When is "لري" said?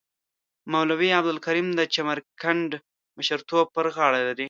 4.27-4.39